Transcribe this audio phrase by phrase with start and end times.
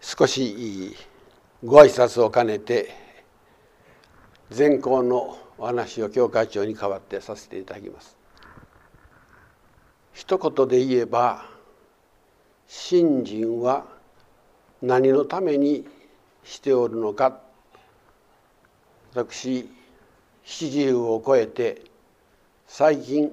[0.00, 0.96] 少し
[1.62, 2.90] ご挨拶を兼ねて
[4.50, 8.16] 全校のお話を教会長に代わってさせていただきます。
[10.14, 11.44] 一言で言えば
[12.66, 13.84] 信心は
[14.80, 15.86] 何のために
[16.44, 17.38] しておるのか
[19.12, 19.68] 私
[20.44, 21.82] 七十を超えて
[22.66, 23.30] 最近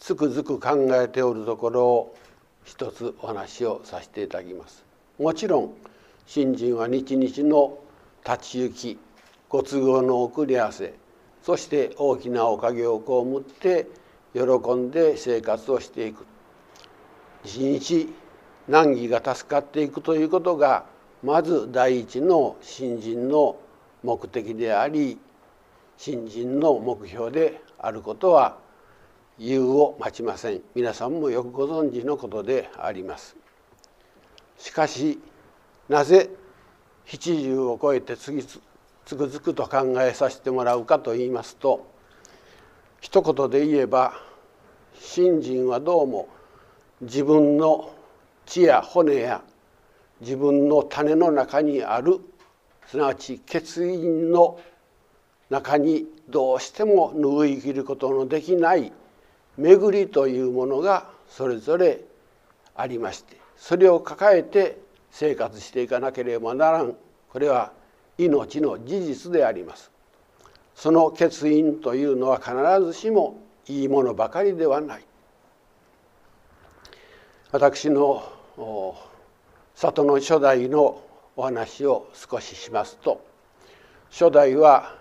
[0.00, 2.16] つくづく考えておるところを
[2.64, 4.85] 一つお話をさせていただきます。
[5.18, 5.74] もちろん
[6.26, 7.78] 信心は日々の
[8.26, 8.98] 立ち行き
[9.48, 10.94] ご都合の送り合わせ
[11.42, 13.86] そして大きなおかげを被って
[14.34, 14.42] 喜
[14.74, 16.26] んで生活をしていく。
[17.44, 18.12] 一日
[18.68, 20.84] 難儀が助かっていくということが
[21.22, 23.56] まず第一の新人の
[24.02, 25.18] 目的であり
[25.96, 28.58] 新人の目標であることは
[29.38, 30.60] 言うを待ちません。
[30.74, 33.45] 皆さんもよくご存知のことであります。
[34.58, 35.18] しかし
[35.88, 36.30] なぜ
[37.04, 38.60] 七十を超えて次つ
[39.14, 41.86] くづくと考えさせてもらうかと言いますと
[43.00, 44.14] 一言で言えば
[44.98, 46.28] 信心はどうも
[47.00, 47.94] 自分の
[48.46, 49.42] 血や骨や
[50.20, 52.20] 自分の種の中にある
[52.86, 54.58] すなわち血印の
[55.50, 58.92] 中にどうしても拭い切ることのできない
[59.56, 62.00] 巡りというものがそれぞれ
[62.74, 64.78] ありましてそれを抱えて
[65.10, 66.96] 生活していかなければならん。
[67.30, 67.72] これは
[68.18, 69.90] 命の事実であります。
[70.74, 75.04] その欠員というのは必ずしもいいものばかりではない。
[77.52, 78.22] 私の
[79.74, 81.02] 里の初代の
[81.36, 83.24] お話を少ししますと
[84.10, 84.96] 初代は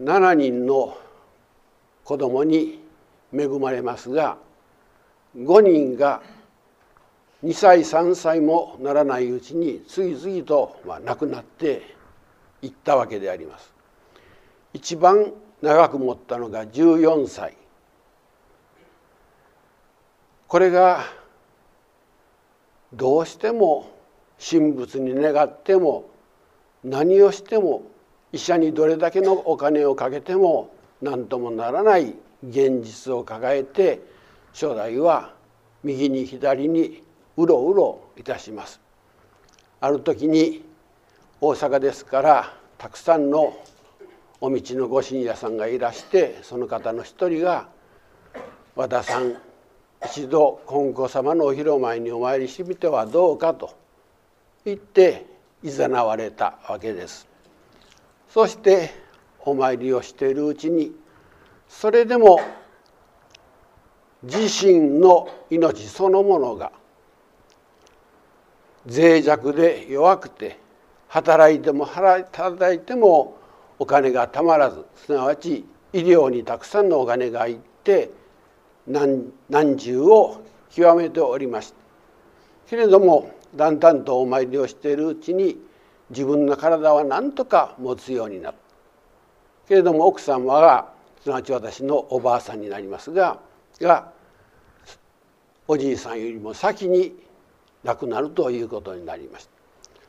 [0.00, 0.96] 7人の
[2.04, 2.82] 子供に
[3.32, 4.38] 恵まれますが
[5.38, 6.20] 5人が
[7.44, 11.82] 2歳3歳もならないうちに次々と亡くなって
[12.62, 13.72] いったわけであります。
[14.74, 15.32] 一番
[15.62, 17.56] 長く持ったのが14歳
[20.46, 21.04] これが
[22.92, 23.90] どうしても
[24.38, 26.08] 神仏に願っても
[26.84, 27.82] 何をしても
[28.32, 32.14] 医者にどれだけのお金をかけても何ともならない
[32.48, 34.00] 現実を抱えて
[34.52, 35.34] 将来は
[35.82, 37.02] 右に左に
[37.36, 38.80] うろうろいたします
[39.80, 40.64] ある時に
[41.40, 43.56] 大阪ですからたくさんの
[44.40, 47.68] お道のご信者さんがいらしてその方の一人が
[48.74, 49.36] 「和田さん
[50.04, 53.70] 一度金光様のお披露前にお参りしてみてはどうか」と
[54.64, 55.26] 言って
[55.62, 57.26] いざなわれたわけです。
[58.28, 58.90] そして
[59.40, 60.94] お参りをしているうちに
[61.68, 62.40] それでも
[64.22, 66.72] 自身の命そのものが
[68.86, 70.58] 脆弱で弱くて
[71.08, 73.36] 働いても働いても
[73.78, 78.10] お金がたまらずすなわち医療にたくさんのお金がいって
[78.86, 81.76] 何何重を極めておりました。
[82.68, 85.58] けれどもだんだんとお参りをしているうちに
[86.10, 88.58] 自分の体は何とか持つようになった。
[89.68, 90.92] けれども奥様は
[91.22, 93.38] すなわち私のおばあさんになりますが
[93.80, 94.10] が
[95.66, 97.14] おじいさんよりも先に
[97.84, 99.50] 亡くなるということになりました。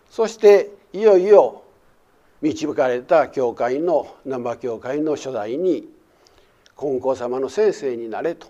[0.09, 1.63] そしていよいよ
[2.41, 5.87] 導かれた教会の難波教会の初代に
[6.77, 8.47] 金光様の先生になれと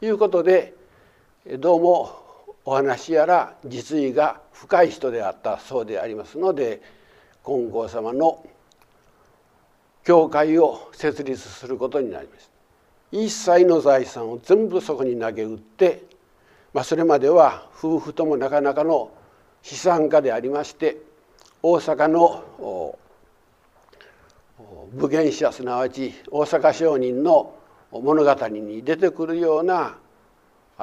[0.00, 0.74] いうことで
[1.58, 2.28] どうも
[2.64, 6.80] お話やら実意が深い人であったそうでありますので
[7.44, 8.44] 金光様の
[10.04, 12.57] 教会を設立することになりました。
[13.10, 16.08] 一切の財産を全部そこに投げ打って
[16.74, 19.10] まあ、それまでは夫婦ともなかなかの
[19.62, 20.98] 資産家でありまして
[21.62, 22.96] 大阪の
[24.92, 27.54] 武芸者すなわち大阪商人の
[27.90, 29.96] 物語に出てくるような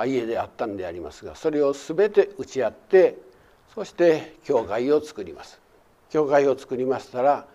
[0.06, 3.18] 家であったんでありますがそれを全て打ち合って
[3.74, 5.60] そして教会を作ります。
[6.10, 7.46] 教会を作りましたら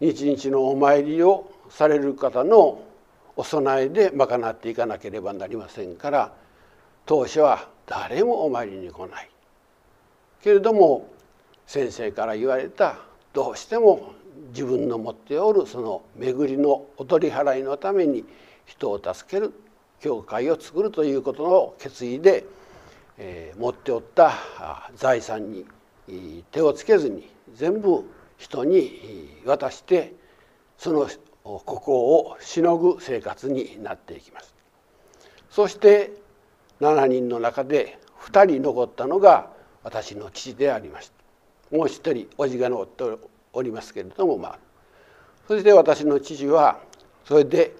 [0.00, 2.82] 日々のお参りをされる方の
[3.38, 6.32] お供えで賄っていかなければなりませんから
[7.06, 9.30] 当初は誰もお参りに来ない。
[10.42, 11.08] けれども
[11.64, 12.98] 先生から言われた
[13.32, 14.12] どうしても
[14.48, 18.24] 自分の持っておるその巡りのお取り払いのために
[18.66, 19.52] 人を助ける
[20.00, 22.44] 教会を作るということの決意で、
[23.18, 24.32] えー、持っておった
[24.96, 25.64] 財産に
[26.50, 28.04] 手をつけずに全部
[28.36, 30.12] 人に渡して
[30.76, 31.08] その
[31.64, 34.54] ここをしのぐ生活になっていきます。
[35.50, 36.12] そして
[36.80, 39.50] 7人の中で2人残ったのが
[39.82, 41.10] 私の父でありまし
[41.70, 44.58] たもう一人叔父が残っておりますけれどもまあ
[45.46, 46.78] そして私の父は
[47.24, 47.74] それで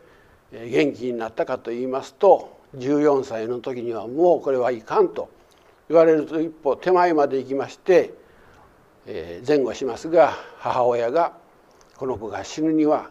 [0.52, 5.28] 元気になったかと言いますと14歳の時にはもうこれはいかんと
[5.88, 8.14] 言われると一歩手前まで行きまして
[9.46, 11.32] 前後しますが母親が
[11.96, 13.10] この子が死ぬには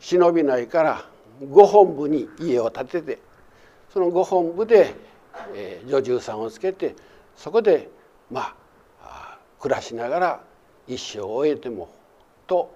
[0.00, 1.04] 忍びないから
[1.48, 3.18] 御本部に家を建てて
[3.92, 4.94] その御本部で
[5.86, 6.94] 女中さんをつけて
[7.36, 7.88] そこで
[8.30, 8.54] ま
[9.00, 10.40] あ暮らしながら
[10.88, 11.88] 一生を終えても
[12.46, 12.74] と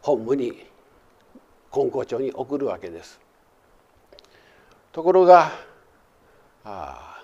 [0.00, 0.66] 本部に
[1.70, 3.20] 金光町に送るわけです。
[4.92, 5.52] ところが
[6.64, 7.22] あ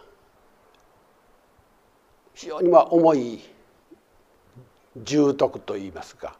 [2.34, 3.40] 非常にまあ重い
[4.96, 6.38] 重篤といいますか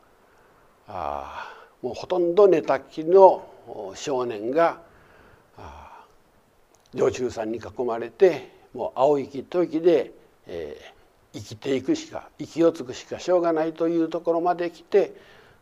[0.88, 1.52] あ
[1.82, 3.46] もうほとんど寝たきりの
[3.94, 4.80] 少年が
[6.94, 10.12] 女中さんに囲まれてもう青息と息で、
[10.46, 15.14] えー、生きていくしか息をつくしかしょうがないというところまで来て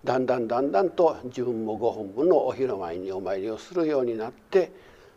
[0.05, 4.71] だんだんだんだんと自分もご本分のお広前にお参りをするようになって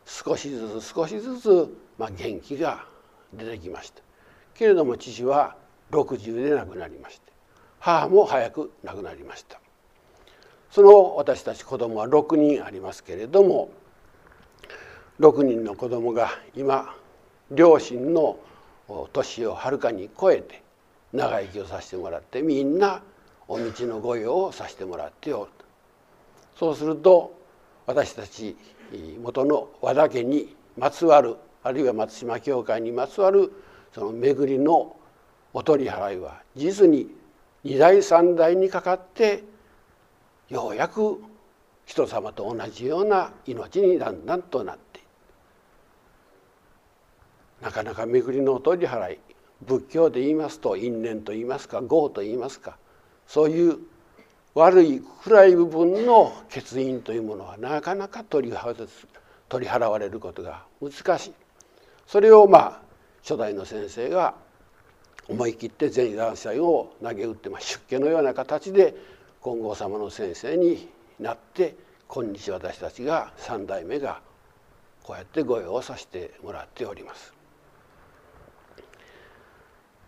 [0.05, 2.85] 少しずつ少しずつ、まあ、元気が
[3.33, 4.01] 出てきました。
[4.55, 5.55] けれども父は
[5.91, 7.31] 60で亡くなりまして
[7.79, 9.59] 母も早く亡くなりました。
[10.71, 13.71] その私たち子供は6人ありますけれども
[15.19, 16.95] 6人の子供が今
[17.51, 18.38] 両親の
[19.12, 20.62] 年をはるかに超えて
[21.12, 23.01] 長生きをさせてもらってみんな
[23.48, 25.51] お道の御用をさせてもらっておる
[26.57, 27.36] そうすると
[27.88, 28.56] 私たち
[29.22, 33.51] 元の和田家にまつわるあるいは松島教会にまつわる
[33.94, 34.95] その巡りの
[35.54, 37.10] お取り払いは実に
[37.63, 39.44] 二代三代にかかって
[40.50, 41.22] ようやく
[41.86, 45.00] 人様と同じような命にだんだんとなって
[47.62, 49.19] なかなか巡りの取り払い
[49.66, 52.78] 仏教で言いますと因縁と言いますか業と言いますか。
[53.28, 53.78] そういう
[54.56, 58.57] 悪い暗い部分の欠員というものはなかなか取り
[59.50, 61.34] 取り払われることが難しい。
[62.07, 62.81] それをまあ
[63.22, 64.34] 初代の先生が
[65.28, 68.96] 思い切って全男祭を投げ打って、まあ、出家のような形で
[69.41, 70.89] 金剛様の先生に
[71.19, 71.75] なって
[72.07, 74.21] 今日私たちが三代目が
[75.03, 77.33] こうやって御用をさせてもらっております。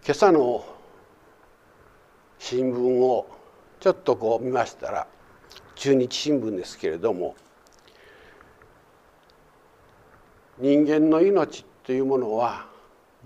[0.03, 0.65] 今朝の
[2.39, 3.27] 新聞を
[3.79, 5.07] ちょっとこう見ましたら
[5.75, 7.35] 中日新聞ですけれども
[10.57, 12.67] 人間の命というものは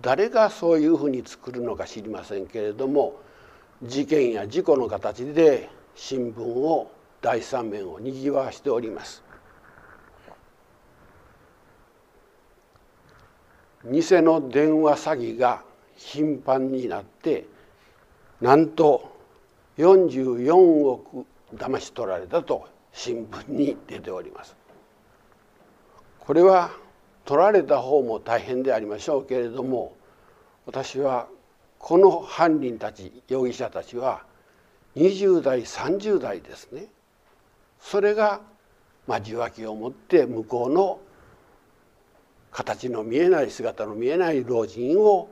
[0.02, 3.16] 誰がそういうふうに作るのか知りませんけれども
[3.82, 9.24] 事件や事故の形で新聞を第三面をにぎわしております。
[13.86, 15.64] 偽の電話詐欺が
[15.96, 17.46] 頻繁になって
[18.42, 19.16] なんと
[19.78, 21.26] 44億
[21.56, 24.56] 騙し取られたと新聞に出ております。
[26.20, 26.72] これは
[27.26, 29.96] 取られた方も大変でありましょうけれども
[30.66, 31.28] 私は
[31.78, 34.24] この犯人たち容疑者たちは
[34.96, 36.88] 20代30代ですね。
[37.80, 38.42] それが
[39.08, 41.00] まあ受話器を持って向こうの
[42.52, 45.30] 形の見えない姿の見えない老人を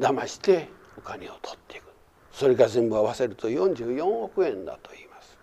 [0.00, 1.84] 騙してお金を取っていく。
[2.32, 5.38] それが全部合わせると44億円だと言います。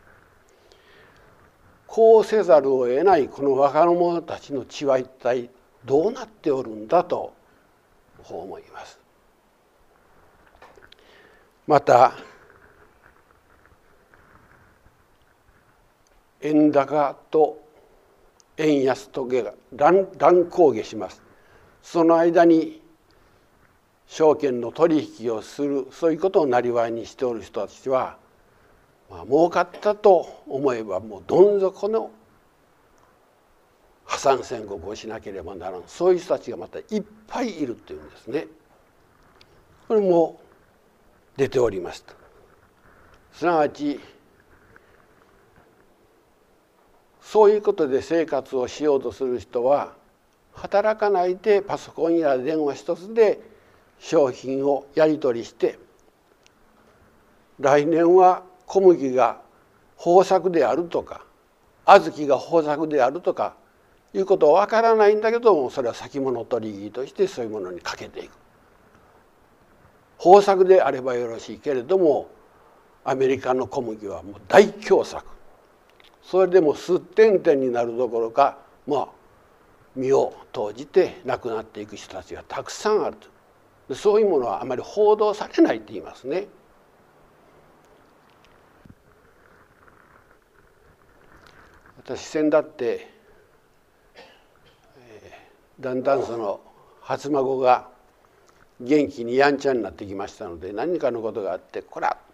[1.86, 5.50] こうせざるを得ないこの若者たちの血は一体
[5.86, 7.33] どうなっておるんだと
[8.27, 9.00] 思います。
[11.67, 12.13] また
[16.43, 17.62] 円高と
[18.57, 21.21] 円安と下が乱乱高下します
[21.81, 22.81] その間に
[24.05, 28.17] 証券の取引をするそういうことをなりわいにしておる人たちは、
[29.09, 32.12] まあ、儲かったと思えばもうどん底の
[34.05, 38.47] 破産宣告をしなければならんそういう人たちがまたいっぱいいるというんですね。
[39.88, 40.39] これも
[41.38, 42.13] 出ておりますと。
[43.31, 44.00] すなわち
[47.34, 49.94] そういうことで生活をしようとする人は
[50.54, 53.42] 働かないでパソコンや電話一つで
[53.98, 55.80] 商品をやり取りして
[57.60, 59.42] 来年は小麦が
[59.98, 61.25] 豊作であるとか
[61.88, 63.56] 小豆が豊作であるとか
[64.13, 68.32] いうことは分からないんだけどもそれは先物取引としてそういうものにかけていく。
[70.24, 72.30] 豊作であればよろしいけれども
[73.04, 75.25] アメリカの小麦はもう大凶作
[76.34, 79.08] それでも数点々になるどころかまあ
[79.96, 83.18] 身を投じて亡くなっていく人たちがたくさんある
[83.88, 86.48] とそういうものはあまり報道されないって言いますね。
[91.98, 93.08] 私先だって、
[94.98, 96.62] えー、だんだんその
[97.00, 97.90] 初孫が
[98.82, 102.34] 元気にやんちゃになってきましたので何かのことがあ「!」って「こら!」っ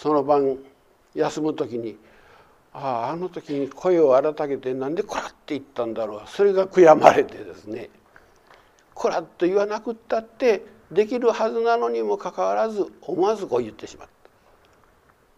[0.00, 0.58] その晩
[1.14, 1.98] 休む時に
[2.72, 7.90] あああの時に声を荒げてなんで「こら!」って言ったんだろうそれが悔やまれてですね
[8.94, 14.14] 「こら!」と言わなくったってできるはずなのにもかかわらず思わずこう言ってしまった。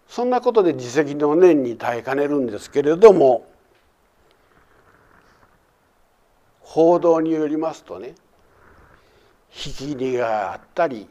[0.06, 3.46] そんなことで自責の念に耐えかねるんですけれども
[6.58, 8.16] 報道によりますとね
[9.54, 11.08] 引き入りがあったり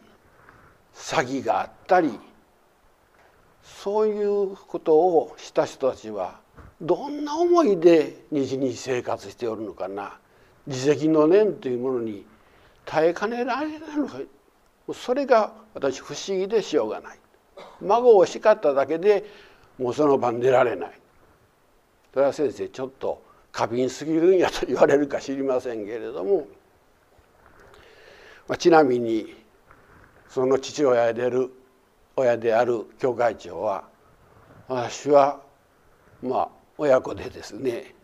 [0.93, 2.19] 詐欺があったり
[3.77, 6.39] そういうことをした人たちは
[6.81, 10.17] どんな思いで日々生活しておるのかな。
[10.67, 12.25] 自責の念というものに
[12.85, 14.19] 耐えかねられないのか。
[14.93, 17.19] それが私不思議でしょうがない。
[17.81, 19.25] 孫を叱っただけで
[19.77, 20.99] もうその晩寝られない。
[22.13, 23.21] それは先生ちょっと
[23.51, 26.47] 過敏すぎるんやと言われるか知りませんけれども、
[28.47, 29.35] まあ、ちなみに
[30.27, 31.51] その父親である
[32.19, 33.83] 親である教会長は
[34.67, 35.39] 私は
[36.21, 37.95] まあ親子でですね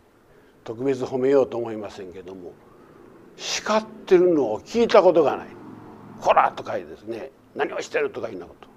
[0.63, 2.53] 特別褒めようと思いませんけども
[3.37, 5.47] 叱ってるのを聞いたことがない
[6.21, 8.67] 「こら!」とかいですね「何をしてる?」とかいうなこと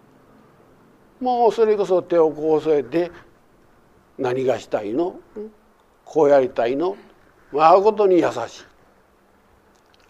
[1.25, 3.11] もうそれこそ手をこう添えて
[4.19, 5.17] 「何がしたいの？
[6.05, 6.97] こうやりたいの?」
[7.53, 8.65] まあことに優しい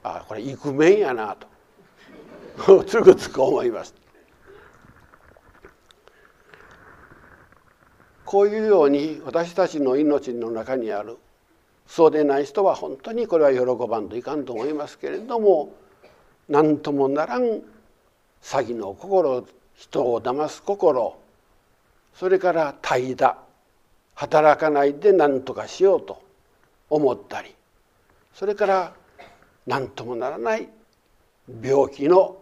[0.02, 1.37] ああこれイクメンやな
[2.66, 3.94] と つくつく思います
[8.28, 11.16] こういうように私たちの命の中にある。
[11.87, 15.73] そうでない人は本当にこれは喜ばんといかんと思いますけれども
[16.47, 17.62] 何ともならん詐
[18.42, 21.18] 欺の心人を騙す心
[22.12, 23.35] それから怠惰
[24.14, 26.23] 働かないで何とかしようと
[26.90, 27.54] 思ったり
[28.35, 28.92] それから
[29.66, 30.68] 何ともならない
[31.62, 32.37] 病気の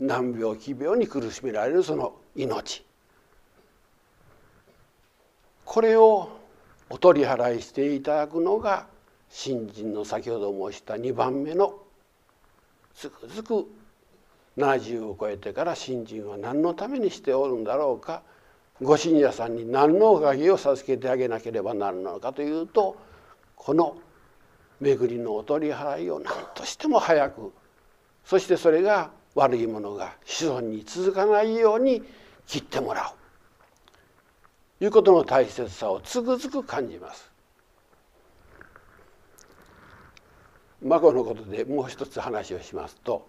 [0.00, 2.87] 難病奇病に苦しめられるその命。
[5.68, 6.30] これを
[6.88, 8.86] お取り払いしていただくのが
[9.28, 11.74] 新人の先ほど申した2番目の
[12.94, 13.68] つくづく
[14.56, 18.22] 70を超えてから新人は何のためにしておるんだろうか。
[18.80, 22.96] ご信者さんに何のおかげを授けてあげなければなるのかというと
[23.54, 23.98] この
[24.80, 27.52] 巡りのお取り払いを何としても早く
[28.24, 32.02] そしてそれが悪いものが子孫に続かないように
[32.46, 33.27] 切ってもらう。
[34.80, 37.30] いうことの大切さをつくづく感じます。
[40.82, 43.26] 孫のことでもう一つ話をしますと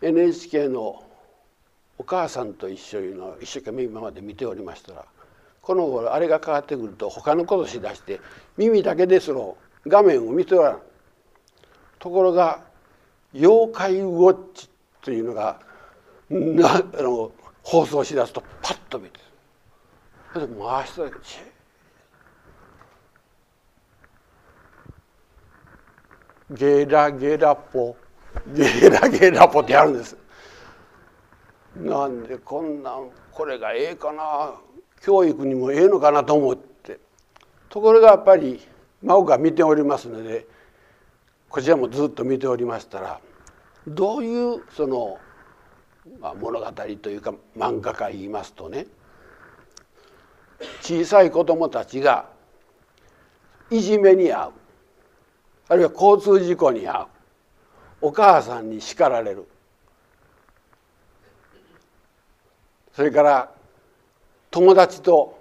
[0.00, 1.04] NHK の
[1.98, 5.04] 「お母さんと一緒に」の一生懸命今まで見ておりましたら
[5.60, 8.20] この頃あれが変わってくると他のことしだして
[8.56, 10.82] 耳だけでその画面を見ておらん
[11.98, 12.64] ところが
[13.34, 14.70] 「妖怪ウォッチ」
[15.02, 15.60] というのが
[16.30, 17.30] なあの
[17.62, 19.25] 放送しだすとパッと見て
[20.36, 21.16] それで回しただけ
[26.50, 27.96] ゲラゲラポ
[28.54, 30.14] ゲラゲラポってやるんです
[31.74, 34.52] なんでこんなんこれがええかな
[35.00, 37.00] 教育にもええのかなと思って
[37.70, 38.60] ところがやっぱり
[39.02, 40.46] 孫が見ておりますので
[41.48, 43.20] こちらもずっと見ておりましたら
[43.88, 45.16] どういうその、
[46.20, 46.66] まあ、物語
[47.00, 48.86] というか漫画か言いますとね
[50.80, 52.26] 小さい子供たちが
[53.70, 54.52] いじめに遭う。
[55.68, 57.06] あるいは交通事故に遭う。
[58.00, 59.46] お母さんに叱られる。
[62.92, 63.50] それから
[64.50, 65.38] 友達と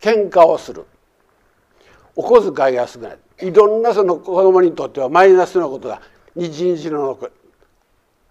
[0.00, 0.84] 喧嘩をする。
[2.14, 3.18] お小遣いが少ない。
[3.40, 6.02] いろんなその子供にとってはマイナスのことが
[6.34, 7.18] 日々の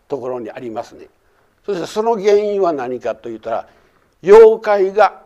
[0.07, 1.07] ところにありますね。
[1.65, 3.69] そしてその原因は何かといったら
[4.23, 5.20] 妖怪が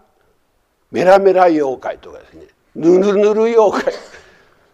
[0.92, 2.48] メラメラ妖怪とかですね。
[2.76, 3.94] ぬるぬる妖怪。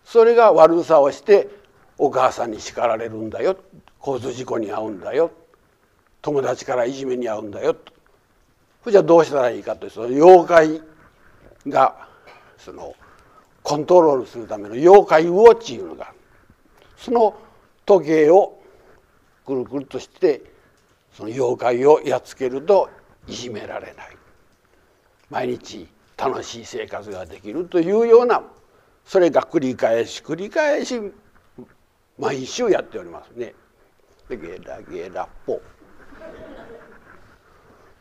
[0.04, 1.48] それが悪さをして
[1.98, 3.58] お母さんに叱られるんだよ。
[4.06, 5.32] 交通事故に遭うんだよ。
[6.22, 7.76] 友達からいじめに遭うんだよ。
[8.84, 10.82] それじゃどうしたらいいかというその妖怪
[11.68, 12.08] が
[12.58, 12.96] その
[13.64, 16.14] コントロールするための妖怪ウォッチいうのが
[16.98, 17.36] その
[17.86, 18.60] 時計を
[19.46, 20.42] くるくるとして
[21.14, 22.90] その妖怪をやっつけると
[23.28, 24.18] いじめられない。
[25.30, 25.88] 毎日
[26.22, 28.44] 楽しい生活ができるというような
[29.04, 31.02] それが繰り返し繰り返し
[32.20, 33.56] 毎週やっておりますね。
[34.30, 35.64] でゲラゲラポ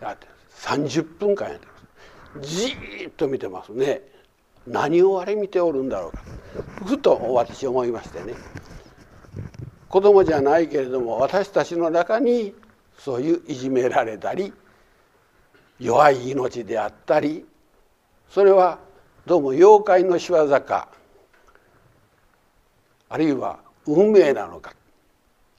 [0.00, 2.46] やって30分間やってます。
[2.46, 4.02] じっと見てますね。
[4.66, 6.26] 何をあれ見ておるんだろうか。
[6.84, 8.34] ふと私思いましてね。
[9.88, 12.54] 子供じゃないけれども私たちの中に
[12.98, 14.52] そういういじめられたり
[15.78, 17.46] 弱い命であったり
[18.30, 18.78] それは
[19.26, 20.88] どうも妖怪の仕業か
[23.08, 24.72] あるいは運命なのか。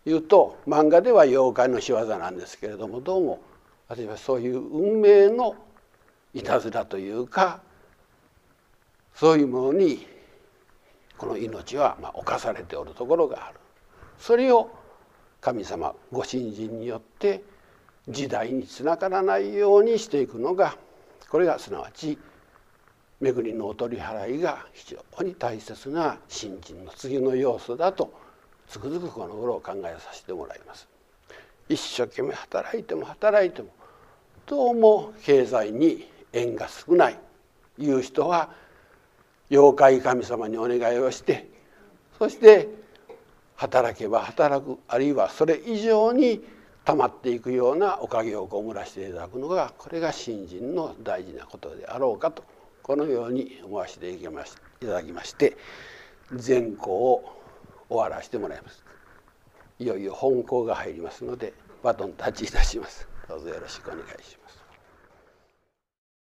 [0.05, 3.41] というと漫画では妖怪の仕業なんですけれどもどうも
[3.87, 5.55] 私はそういう運命の
[6.33, 7.59] いたずらというか
[9.13, 10.07] そういうものに
[11.17, 13.59] この命はま侵されておるところがある。
[14.17, 14.71] それを
[15.41, 17.43] 神様ご神人によって
[18.07, 20.77] 時代につながらないようにしていくのが
[21.29, 22.17] これがすなわち
[23.21, 28.11] 巡りのお取り払いが非常に大切な信心の次の要素だと
[28.67, 30.87] つくづくこの頃考えさせてもらいます。
[31.69, 33.69] 一生懸命働いても働いても
[34.45, 37.19] どうも経済に縁が少ない
[37.77, 38.49] いう人は
[39.49, 41.47] 妖怪神様にお願いをして
[42.17, 42.69] そして
[43.55, 46.43] 働けば働くあるいはそれ以上に
[46.83, 52.43] 溜まっていくようなおかげをこむらせていただくのがこれが信心の大事なことであろうかと
[52.83, 55.57] このように思わせていただきまして
[56.33, 57.41] 全校を
[57.89, 58.83] 終わらせてもらいます。
[59.79, 63.07] いよいよ本校が入りますのでバトンタッチいたします。
[63.27, 64.40] どうぞよろしくお願いします。